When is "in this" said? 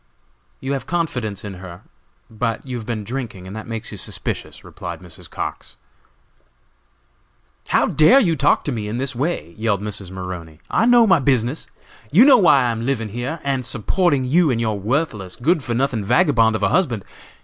8.87-9.15